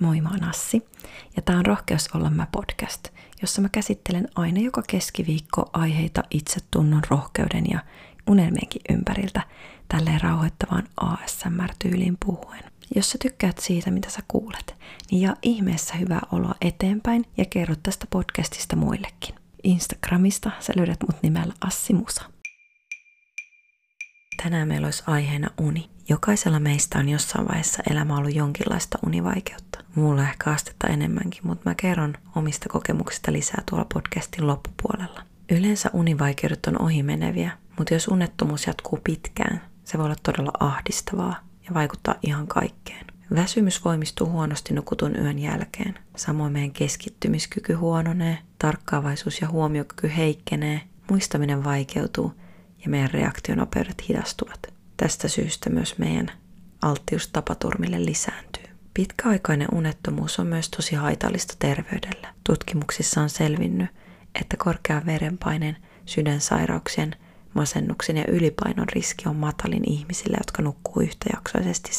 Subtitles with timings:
[0.00, 0.82] Moi, mä oon Assi,
[1.36, 3.08] ja tää on Rohkeus olla mä podcast,
[3.42, 7.80] jossa mä käsittelen aina joka keskiviikko aiheita itsetunnon, rohkeuden ja
[8.26, 9.42] unelmienkin ympäriltä
[9.88, 12.64] tälleen rauhoittavaan ASMR-tyyliin puhuen.
[12.96, 14.74] Jos sä tykkäät siitä, mitä sä kuulet,
[15.10, 19.34] niin jaa ihmeessä hyvää oloa eteenpäin ja kerro tästä podcastista muillekin.
[19.62, 22.22] Instagramista sä löydät mut nimellä Assi Musa.
[24.42, 25.90] Tänään meillä olisi aiheena uni.
[26.08, 29.78] Jokaisella meistä on jossain vaiheessa elämä ollut jonkinlaista univaikeutta.
[29.94, 35.22] Mulla ehkä astetta enemmänkin, mutta mä kerron omista kokemuksista lisää tuolla podcastin loppupuolella.
[35.50, 41.36] Yleensä univaikeudet on ohimeneviä, mutta jos unettomuus jatkuu pitkään, se voi olla todella ahdistavaa
[41.68, 43.06] ja vaikuttaa ihan kaikkeen.
[43.34, 45.98] Väsymys voimistuu huonosti nukutun yön jälkeen.
[46.16, 50.80] Samoin meidän keskittymiskyky huononee, tarkkaavaisuus ja huomiokyky heikkenee,
[51.10, 52.34] muistaminen vaikeutuu
[52.84, 54.77] ja meidän reaktionopeudet hidastuvat.
[54.98, 56.30] Tästä syystä myös meidän
[56.82, 58.64] alttius tapaturmille lisääntyy.
[58.94, 62.28] Pitkäaikainen unettomuus on myös tosi haitallista terveydelle.
[62.44, 63.90] Tutkimuksissa on selvinnyt,
[64.40, 65.76] että korkean verenpaineen,
[66.06, 67.16] sydänsairauksien,
[67.54, 71.90] masennuksen ja ylipainon riski on matalin ihmisille, jotka nukkuu yhtäjaksoisesti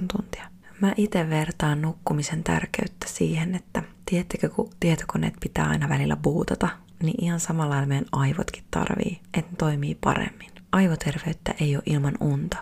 [0.00, 0.44] 7-8 tuntia.
[0.80, 6.68] Mä itse vertaan nukkumisen tärkeyttä siihen, että tiettekö, kun tietokoneet pitää aina välillä buutata,
[7.02, 10.57] niin ihan samalla meidän aivotkin tarvii, että ne toimii paremmin.
[10.72, 12.56] Aivoterveyttä ei ole ilman unta.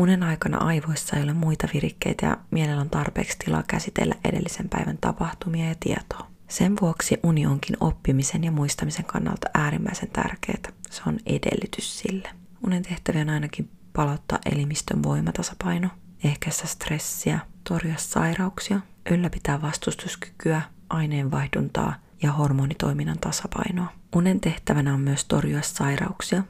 [0.00, 4.98] Unen aikana aivoissa ei ole muita virikkeitä ja mielellä on tarpeeksi tilaa käsitellä edellisen päivän
[5.00, 6.26] tapahtumia ja tietoa.
[6.48, 10.72] Sen vuoksi uni onkin oppimisen ja muistamisen kannalta äärimmäisen tärkeää.
[10.90, 12.28] Se on edellytys sille.
[12.66, 15.88] Unen tehtäviä on ainakin palauttaa elimistön voimatasapaino,
[16.24, 17.38] ehkäistä stressiä,
[17.68, 23.92] torjua sairauksia, ylläpitää vastustuskykyä, aineenvaihduntaa ja hormonitoiminnan tasapainoa.
[24.16, 26.42] Unen tehtävänä on myös torjua sairauksia,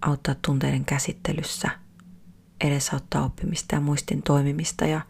[0.00, 1.70] auttaa tunteiden käsittelyssä,
[2.60, 5.00] edesauttaa oppimista ja muistin toimimista ja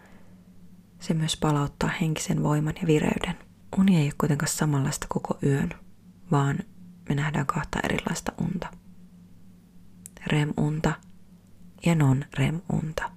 [1.00, 3.34] se myös palauttaa henkisen voiman ja vireyden.
[3.78, 5.70] Uni ei ole kuitenkaan samanlaista koko yön,
[6.30, 6.58] vaan
[7.08, 8.68] me nähdään kahta erilaista unta.
[10.26, 10.92] REM-unta
[11.86, 13.10] ja non-REM-unta.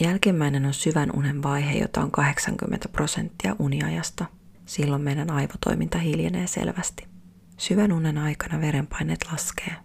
[0.00, 4.24] Jälkimmäinen on syvän unen vaihe, jota on 80 prosenttia uniajasta.
[4.66, 7.08] Silloin meidän aivotoiminta hiljenee selvästi.
[7.56, 9.76] Syvän unen aikana verenpaineet laskee.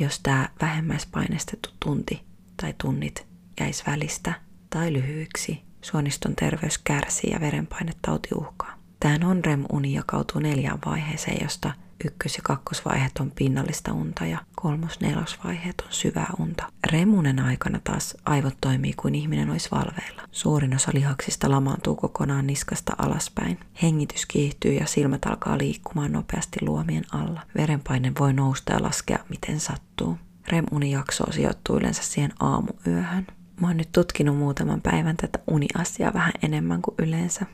[0.00, 2.22] Jos tämä vähemmäispainestettu tunti
[2.62, 3.26] tai tunnit
[3.60, 4.34] jäisi välistä
[4.70, 8.78] tai lyhyiksi, suoniston terveys kärsii ja verenpainetauti uhkaa.
[9.00, 11.72] Tämä non-REM-uni jakautuu neljään vaiheeseen, josta
[12.04, 16.64] ykkös- ja kakkosvaiheet on pinnallista unta ja kolmos-nelosvaiheet on syvää unta.
[16.92, 20.22] Remunen aikana taas aivot toimii kuin ihminen olisi valveilla.
[20.32, 23.58] Suurin osa lihaksista lamaantuu kokonaan niskasta alaspäin.
[23.82, 27.40] Hengitys kiihtyy ja silmät alkaa liikkumaan nopeasti luomien alla.
[27.56, 30.18] Verenpaine voi nousta ja laskea miten sattuu.
[30.48, 33.26] REM-unijakso sijoittuu yleensä siihen aamuyöhön.
[33.60, 37.46] Mä oon nyt tutkinut muutaman päivän tätä uniasiaa vähän enemmän kuin yleensä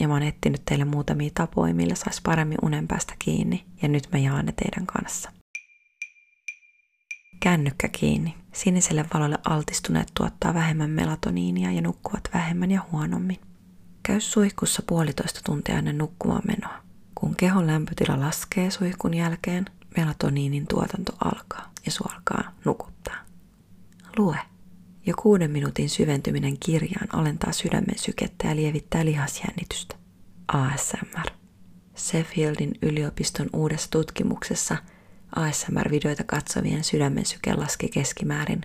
[0.00, 4.08] ja mä oon etsinyt teille muutamia tapoja, millä sais paremmin unen päästä kiinni, ja nyt
[4.12, 5.32] mä jaan ne teidän kanssa.
[7.40, 8.34] Kännykkä kiinni.
[8.52, 13.40] Siniselle valolle altistuneet tuottaa vähemmän melatoniinia ja nukkuvat vähemmän ja huonommin.
[14.02, 16.82] Käy suihkussa puolitoista tuntia ennen nukkumaan menoa.
[17.14, 19.64] Kun kehon lämpötila laskee suihkun jälkeen,
[19.96, 23.16] melatoniinin tuotanto alkaa ja su alkaa nukuttaa.
[24.16, 24.38] Lue.
[25.10, 29.96] Jo kuuden minuutin syventyminen kirjaan alentaa sydämen sykettä ja lievittää lihasjännitystä.
[30.48, 31.30] ASMR.
[31.96, 34.76] Sheffieldin yliopiston uudessa tutkimuksessa
[35.36, 38.60] ASMR-videoita katsovien sydämen syke laski keskimäärin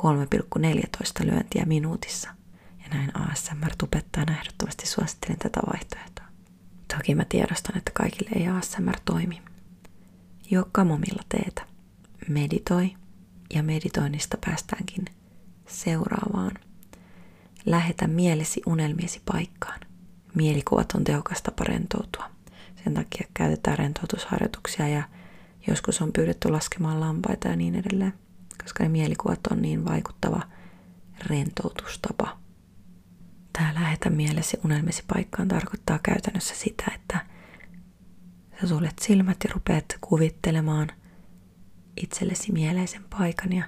[0.00, 2.28] 3,14 lyöntiä minuutissa.
[2.82, 6.26] Ja näin ASMR-tupettajana ehdottomasti suosittelen tätä vaihtoehtoa.
[6.96, 9.42] Toki mä tiedostan, että kaikille ei ASMR toimi.
[10.50, 11.62] Juo kamomilla teetä.
[12.28, 12.94] Meditoi.
[13.54, 15.04] Ja meditoinnista päästäänkin
[15.68, 16.50] seuraavaan.
[17.66, 19.80] Lähetä mielesi unelmiesi paikkaan.
[20.34, 22.30] Mielikuvat on tehokas tapa rentoutua.
[22.84, 25.02] Sen takia käytetään rentoutusharjoituksia ja
[25.66, 28.12] joskus on pyydetty laskemaan lampaita ja niin edelleen,
[28.62, 30.42] koska ne mielikuvat on niin vaikuttava
[31.26, 32.38] rentoutustapa.
[33.52, 37.26] Tämä lähetä mielesi unelmiesi paikkaan tarkoittaa käytännössä sitä, että
[38.60, 40.88] sä suljet silmät ja rupeat kuvittelemaan
[41.96, 43.64] itsellesi mieleisen paikan ja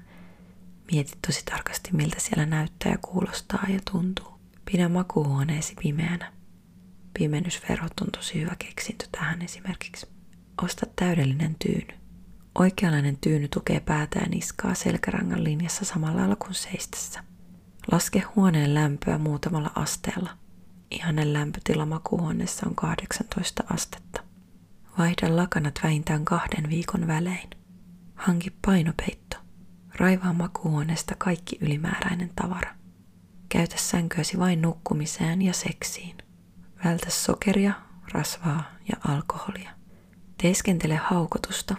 [0.92, 4.40] Mietit tosi tarkasti, miltä siellä näyttää ja kuulostaa ja tuntuu.
[4.72, 6.32] Pidä makuuhuoneesi pimeänä.
[7.19, 10.06] Pimennysverhot on tosi hyvä keksintö tähän esimerkiksi.
[10.62, 12.00] Osta täydellinen tyyny.
[12.54, 17.25] Oikeanlainen tyyny tukee päätä ja niskaa selkärangan linjassa samalla lailla kuin seistessä.
[17.92, 20.31] Laske huoneen lämpöä muutamalla asteella.
[20.90, 24.22] Ihanen lämpötila makuuhuoneessa on 18 astetta.
[24.98, 27.50] Vaihda lakanat vähintään kahden viikon välein.
[28.14, 29.37] Hanki painopeitto.
[30.00, 32.75] Raivaa makuuhuoneesta kaikki ylimääräinen tavara.
[33.49, 36.17] Käytä sänkyäsi vain nukkumiseen ja seksiin.
[36.85, 37.73] Vältä sokeria,
[38.12, 39.70] rasvaa ja alkoholia.
[40.43, 41.76] Teeskentele haukotusta.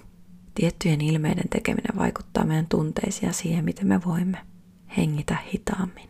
[0.56, 4.38] Tiettyjen ilmeiden tekeminen vaikuttaa meidän tunteisiin ja siihen, miten me voimme.
[4.98, 6.10] Hengitä hitaammin.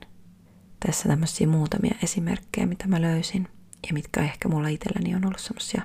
[0.85, 3.47] Tässä tämmöisiä muutamia esimerkkejä, mitä mä löysin
[3.87, 5.81] ja mitkä ehkä mulla itselläni on ollut semmoisia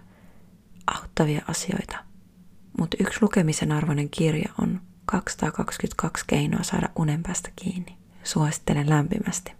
[0.95, 1.97] auttavia asioita.
[2.79, 7.97] Mutta yksi lukemisen arvoinen kirja on 222 keinoa saada unen päästä kiinni.
[8.25, 9.53] Suosittelen lämpimästi.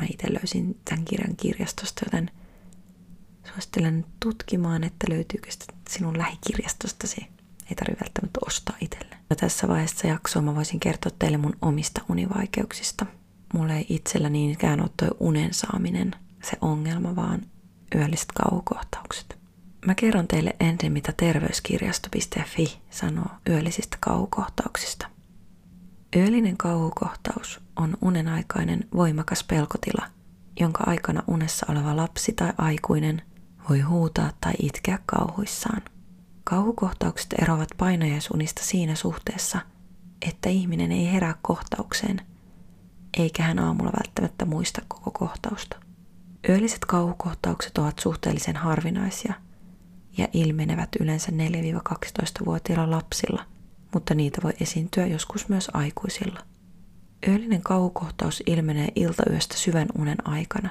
[0.00, 2.30] Mä itse löysin tämän kirjan kirjastosta, joten
[3.44, 7.20] suosittelen tutkimaan, että löytyykö sitä sinun lähikirjastostasi.
[7.70, 9.16] Ei tarvitse välttämättä ostaa itselle.
[9.30, 13.06] Ja tässä vaiheessa jaksoa mä voisin kertoa teille mun omista univaikeuksista.
[13.54, 16.10] Mulla ei itsellä niinkään ole toi unen saaminen
[16.42, 17.42] se ongelma, vaan
[17.94, 19.43] yölliset kaukohtaukset.
[19.86, 25.06] Mä kerron teille ensin, mitä terveyskirjasto.fi sanoo yöllisistä kaukohtauksista.
[26.16, 30.06] Yöllinen kauhukohtaus on unenaikainen voimakas pelkotila,
[30.60, 33.22] jonka aikana unessa oleva lapsi tai aikuinen
[33.68, 35.82] voi huutaa tai itkeä kauhuissaan.
[36.44, 39.58] Kauhukohtaukset eroavat painajaisunista siinä suhteessa,
[40.28, 42.20] että ihminen ei herää kohtaukseen,
[43.18, 45.76] eikä hän aamulla välttämättä muista koko kohtausta.
[46.48, 49.34] Yölliset kauhukohtaukset ovat suhteellisen harvinaisia
[50.18, 53.44] ja ilmenevät yleensä 4-12-vuotiailla lapsilla,
[53.94, 56.40] mutta niitä voi esiintyä joskus myös aikuisilla.
[57.28, 60.70] Yöllinen kauhukohtaus ilmenee iltayöstä syvän unen aikana.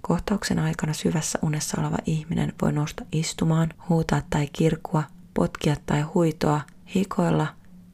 [0.00, 5.02] Kohtauksen aikana syvässä unessa oleva ihminen voi nousta istumaan, huutaa tai kirkua,
[5.34, 6.60] potkia tai huitoa,
[6.94, 7.46] hikoilla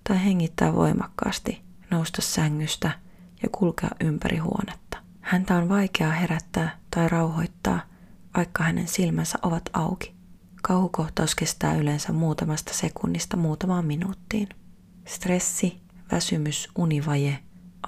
[0.09, 2.91] tai hengittää voimakkaasti, nousta sängystä
[3.43, 4.99] ja kulkea ympäri huonetta.
[5.21, 7.81] Häntä on vaikea herättää tai rauhoittaa,
[8.37, 10.20] vaikka hänen silmänsä ovat auki.
[10.63, 14.49] Kauhukohtaus kestää yleensä muutamasta sekunnista muutamaan minuuttiin.
[15.07, 15.81] Stressi,
[16.13, 17.39] väsymys, univaje,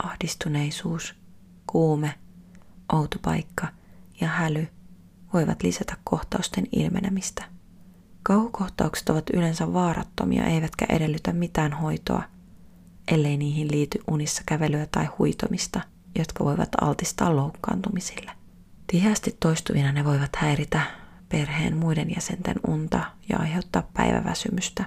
[0.02, 1.14] ahdistuneisuus,
[1.66, 2.14] kuume,
[2.92, 3.66] outo paikka
[4.20, 4.68] ja häly
[5.32, 7.44] voivat lisätä kohtausten ilmenemistä.
[8.22, 12.22] Kauhukohtaukset ovat yleensä vaarattomia eivätkä edellytä mitään hoitoa,
[13.08, 15.80] ellei niihin liity unissa kävelyä tai huitomista,
[16.18, 18.30] jotka voivat altistaa loukkaantumisille.
[18.86, 21.01] Tiheästi toistuvina ne voivat häiritä
[21.32, 24.84] perheen muiden jäsenten unta ja aiheuttaa päiväväsymystä.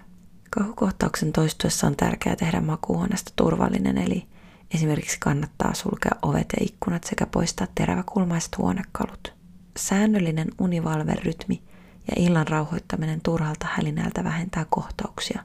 [0.50, 4.28] Kauhukohtauksen toistuessa on tärkeää tehdä makuuhuoneesta turvallinen, eli
[4.74, 9.34] esimerkiksi kannattaa sulkea ovet ja ikkunat sekä poistaa teräväkulmaiset huonekalut.
[9.78, 11.64] Säännöllinen univalverytmi
[12.08, 15.44] ja illan rauhoittaminen turhalta hälinältä vähentää kohtauksia.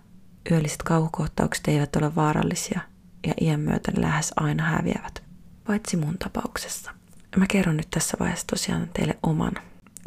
[0.50, 2.80] Yölliset kauhukohtaukset eivät ole vaarallisia
[3.26, 5.22] ja iän myötä ne lähes aina häviävät,
[5.66, 6.90] paitsi mun tapauksessa.
[7.36, 9.52] Mä kerron nyt tässä vaiheessa tosiaan teille oman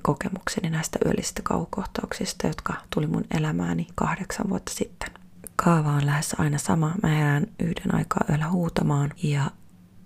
[0.04, 5.10] kokemukseni näistä yöllisistä kauhukohtauksista, jotka tuli mun elämääni kahdeksan vuotta sitten.
[5.56, 6.94] Kaava on lähes aina sama.
[7.04, 9.52] Mä herään yhden aikaa yöllä huutamaan ja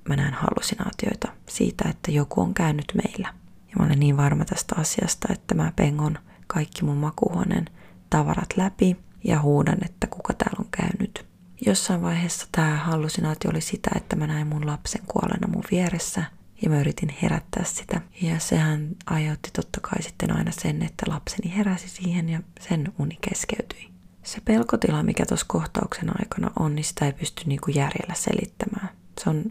[0.09, 3.33] mä näen hallusinaatioita siitä, että joku on käynyt meillä.
[3.69, 7.65] Ja mä olen niin varma tästä asiasta, että mä pengon kaikki mun makuuhuoneen
[8.09, 11.25] tavarat läpi ja huudan, että kuka täällä on käynyt.
[11.65, 16.23] Jossain vaiheessa tämä hallusinaatio oli sitä, että mä näin mun lapsen kuolena mun vieressä
[16.61, 18.01] ja mä yritin herättää sitä.
[18.21, 23.17] Ja sehän aiheutti totta kai sitten aina sen, että lapseni heräsi siihen ja sen uni
[23.29, 23.89] keskeytyi.
[24.23, 28.89] Se pelkotila, mikä tuossa kohtauksen aikana on, niin sitä ei pysty niinku järjellä selittämään.
[29.23, 29.45] Se on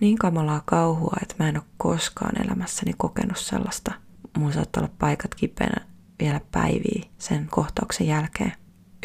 [0.00, 3.92] niin kamalaa kauhua, että mä en ole koskaan elämässäni kokenut sellaista.
[4.38, 5.86] Mun saattaa olla paikat kipeänä
[6.20, 8.52] vielä päiviä sen kohtauksen jälkeen.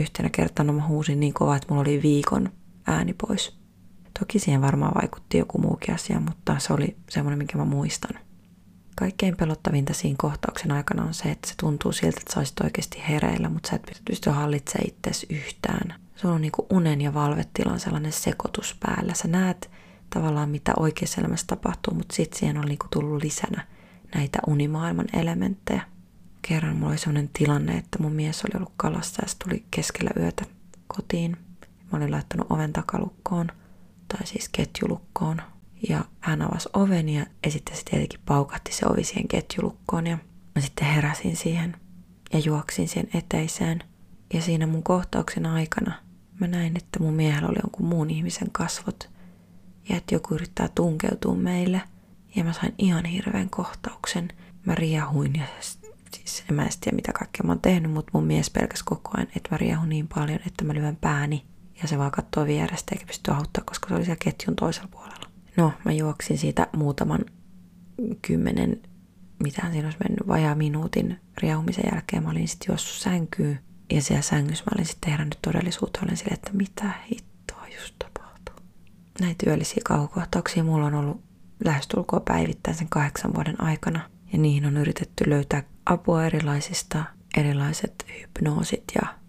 [0.01, 2.49] Yhtenä kertana mä huusin niin kovaa, että mulla oli viikon
[2.87, 3.60] ääni pois.
[4.21, 8.19] Toki siihen varmaan vaikutti joku muukin asia, mutta se oli semmoinen, minkä mä muistan.
[8.95, 13.03] Kaikkein pelottavinta siinä kohtauksen aikana on se, että se tuntuu siltä, että sä olisit oikeasti
[13.09, 15.95] hereillä, mutta sä et pysty hallitsemaan itseäsi yhtään.
[16.15, 19.13] Se on niin kuin unen ja valvetilan sellainen sekoitus päällä.
[19.13, 19.69] Sä näet
[20.09, 23.67] tavallaan, mitä oikeassa elämässä tapahtuu, mutta sitten siihen on niin kuin tullut lisänä
[24.15, 25.81] näitä unimaailman elementtejä.
[26.41, 30.11] Kerran mulla oli sellainen tilanne, että mun mies oli ollut kalassa ja se tuli keskellä
[30.19, 30.45] yötä
[30.87, 31.37] kotiin.
[31.61, 33.47] Mä olin laittanut oven takalukkoon–
[34.11, 35.41] tai siis ketjulukkoon.
[35.89, 40.17] Ja hän avasi oven ja sitten se tietenkin paukatti se ovi siihen ketjulukkoon ja
[40.55, 41.75] mä sitten heräsin siihen
[42.33, 43.83] ja juoksin siihen eteiseen.
[44.33, 45.93] Ja siinä mun kohtauksen aikana
[46.39, 49.09] mä näin, että mun miehellä oli jonkun muun ihmisen kasvot
[49.89, 51.81] ja että joku yrittää tunkeutua meille.
[52.35, 54.27] Ja mä sain ihan hirveän kohtauksen.
[54.65, 55.45] Mä riahuin ja
[56.15, 59.27] siis en mä tiedä mitä kaikkea mä oon tehnyt, mutta mun mies pelkäsi koko ajan,
[59.35, 61.45] että mä riahun niin paljon, että mä lyön pääni
[61.81, 65.31] ja se vaan katsoo vierestä eikä pysty auttaa, koska se oli siellä ketjun toisella puolella.
[65.57, 67.25] No, mä juoksin siitä muutaman
[68.21, 68.81] kymmenen,
[69.43, 72.23] mitä siinä olisi mennyt, vajaa minuutin riahumisen jälkeen.
[72.23, 73.59] Mä olin sitten juossut sänkyyn
[73.91, 76.05] ja siellä sängyssä mä olin sitten herännyt todellisuuteen.
[76.05, 78.55] Olin sille, että mitä hittoa just tapahtuu.
[79.21, 81.23] Näitä työllisiä kauhukohtauksia mulla on ollut
[81.65, 84.09] lähestulkoon päivittäin sen kahdeksan vuoden aikana.
[84.33, 87.03] Ja niihin on yritetty löytää apua erilaisista,
[87.37, 89.20] erilaiset hypnoosit ja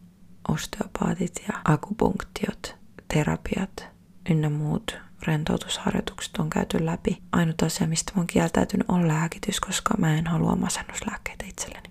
[0.48, 2.76] osteopaatit ja akupunktiot,
[3.14, 3.88] terapiat
[4.30, 7.22] ynnä muut rentoutusharjoitukset on käyty läpi.
[7.32, 11.90] Ainut asia, mistä mä oon kieltäytynyt, on lääkitys, koska mä en halua masennuslääkkeitä itselleni.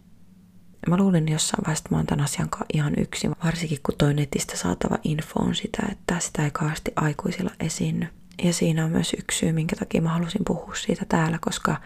[0.87, 4.57] Mä luulin jossain vaiheessa, että mä oon tämän asian ihan yksin, varsinkin kun toi netistä
[4.57, 8.07] saatava info on sitä, että sitä ei kauheasti aikuisilla esiinny.
[8.43, 11.77] Ja siinä on myös yksi syy, minkä takia mä halusin puhua siitä täällä, koska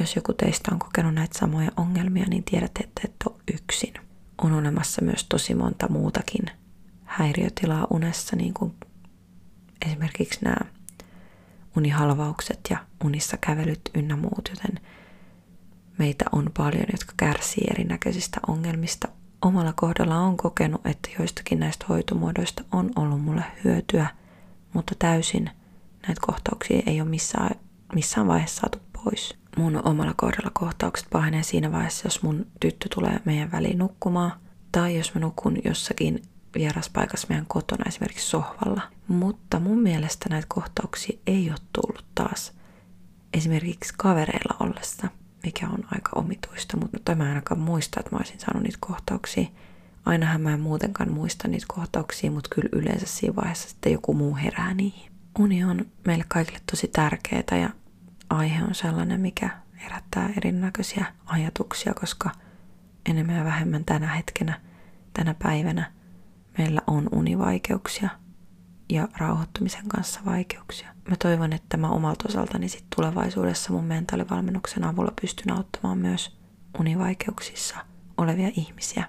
[0.00, 3.94] jos joku teistä on kokenut näitä samoja ongelmia, niin tiedätte, että et ole yksin.
[4.42, 6.44] On olemassa myös tosi monta muutakin
[7.04, 8.74] häiriötilaa unessa, niin kuin
[9.86, 10.56] esimerkiksi nämä
[11.76, 14.80] unihalvaukset ja unissa kävelyt ynnä muut, joten
[15.98, 19.08] meitä on paljon, jotka kärsii erinäköisistä ongelmista.
[19.42, 24.06] Omalla kohdalla on kokenut, että joistakin näistä hoitomuodoista on ollut mulle hyötyä,
[24.72, 25.50] mutta täysin
[26.06, 27.50] näitä kohtauksia ei ole missään,
[27.94, 29.34] missään vaiheessa saatu pois.
[29.56, 34.32] Mun omalla kohdalla kohtaukset pahenee siinä vaiheessa, jos mun tyttö tulee meidän väliin nukkumaan,
[34.72, 36.22] tai jos mä nukun jossakin
[36.54, 38.82] vieraspaikassa meidän kotona, esimerkiksi sohvalla.
[39.08, 42.52] Mutta mun mielestä näitä kohtauksia ei ole tullut taas
[43.34, 45.08] esimerkiksi kavereilla ollessa,
[45.44, 49.46] mikä on aika omituista, mutta mä en ainakaan muista, että mä olisin saanut niitä kohtauksia.
[50.04, 54.36] Ainahan mä en muutenkaan muista niitä kohtauksia, mutta kyllä yleensä siinä vaiheessa sitten joku muu
[54.36, 55.12] herää niihin.
[55.38, 57.70] Uni on meille kaikille tosi tärkeää ja
[58.30, 62.30] aihe on sellainen, mikä herättää erinäköisiä ajatuksia, koska
[63.06, 64.60] enemmän ja vähemmän tänä hetkenä,
[65.12, 65.92] tänä päivänä
[66.58, 68.08] meillä on univaikeuksia
[68.88, 70.88] ja rauhoittumisen kanssa vaikeuksia.
[71.08, 76.38] Mä toivon, että mä omalta osaltani sit tulevaisuudessa mun mentaalivalmennuksen avulla pystyn auttamaan myös
[76.78, 77.76] univaikeuksissa
[78.16, 79.04] olevia ihmisiä.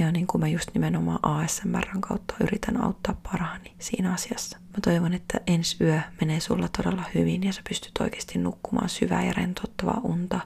[0.00, 4.58] Ja niin kuin mä just nimenomaan ASMRn kautta yritän auttaa parhaani siinä asiassa.
[4.58, 9.24] Mä toivon, että ensi yö menee sulla todella hyvin ja sä pystyt oikeasti nukkumaan syvää
[9.24, 10.40] ja rentouttavaa unta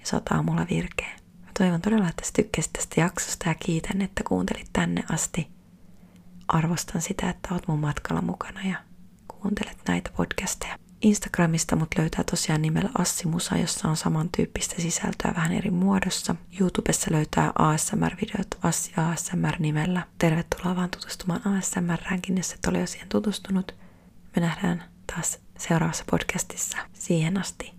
[0.00, 1.20] ja saat aamulla virkeen.
[1.44, 5.48] Mä toivon todella, että sä tykkäsit tästä jaksosta ja kiitän, että kuuntelit tänne asti.
[6.48, 8.76] Arvostan sitä, että oot mun matkalla mukana ja
[9.28, 10.87] kuuntelet näitä podcasteja.
[11.02, 16.34] Instagramista mut löytää tosiaan nimellä Assimusa, jossa on samantyyppistä sisältöä vähän eri muodossa.
[16.60, 20.06] YouTubessa löytää ASMR-videot Assi ASMR-nimellä.
[20.18, 23.74] Tervetuloa vaan tutustumaan ASMR-ränkin, jos et ole jo siihen tutustunut.
[24.36, 26.78] Me nähdään taas seuraavassa podcastissa.
[26.92, 27.72] Siihen asti.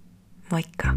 [0.51, 0.87] Moikka!